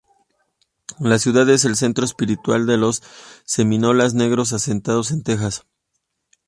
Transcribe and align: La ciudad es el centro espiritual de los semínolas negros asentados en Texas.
La 0.99 1.19
ciudad 1.19 1.47
es 1.51 1.63
el 1.63 1.75
centro 1.75 2.03
espiritual 2.05 2.65
de 2.65 2.75
los 2.75 3.03
semínolas 3.45 4.15
negros 4.15 4.51
asentados 4.51 5.11
en 5.11 5.21
Texas. 5.21 5.67